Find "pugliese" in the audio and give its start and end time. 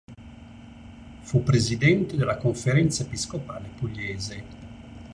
3.77-4.43